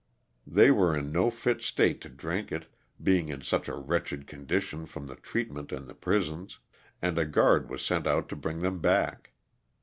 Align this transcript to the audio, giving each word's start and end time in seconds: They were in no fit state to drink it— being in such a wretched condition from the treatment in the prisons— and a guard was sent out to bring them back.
They 0.47 0.71
were 0.71 0.97
in 0.97 1.11
no 1.11 1.29
fit 1.29 1.61
state 1.61 2.01
to 2.01 2.09
drink 2.09 2.51
it— 2.51 2.65
being 3.03 3.29
in 3.29 3.41
such 3.41 3.67
a 3.69 3.75
wretched 3.75 4.25
condition 4.25 4.87
from 4.87 5.05
the 5.05 5.15
treatment 5.15 5.71
in 5.71 5.85
the 5.85 5.93
prisons— 5.93 6.57
and 7.03 7.19
a 7.19 7.25
guard 7.27 7.69
was 7.69 7.83
sent 7.85 8.07
out 8.07 8.27
to 8.29 8.35
bring 8.35 8.61
them 8.61 8.79
back. 8.79 9.33